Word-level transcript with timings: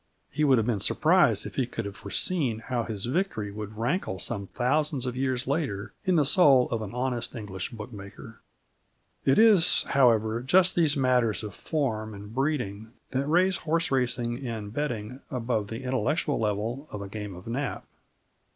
He 0.31 0.43
would 0.43 0.57
have 0.57 0.65
been 0.65 0.79
surprised 0.79 1.45
if 1.45 1.57
he 1.57 1.67
could 1.67 1.85
have 1.85 1.95
foreseen 1.95 2.57
how 2.57 2.83
his 2.85 3.05
victory 3.05 3.51
would 3.51 3.77
rankle 3.77 4.17
some 4.17 4.47
thousands 4.47 5.05
of 5.05 5.15
years 5.15 5.45
later 5.45 5.93
in 6.05 6.15
the 6.15 6.25
soul 6.25 6.67
of 6.71 6.81
an 6.81 6.91
honest 6.95 7.35
English 7.35 7.69
bookmaker. 7.69 8.41
It 9.25 9.37
is, 9.37 9.83
however, 9.89 10.41
just 10.41 10.73
these 10.73 10.97
matters 10.97 11.43
of 11.43 11.53
form 11.53 12.15
and 12.15 12.33
breeding 12.33 12.93
that 13.11 13.27
raise 13.27 13.57
horse 13.57 13.91
racing 13.91 14.43
and 14.43 14.73
betting 14.73 15.19
above 15.29 15.67
the 15.67 15.83
intellectual 15.83 16.39
level 16.39 16.87
of 16.89 17.03
a 17.03 17.07
game 17.07 17.35
of 17.35 17.45
nap. 17.45 17.85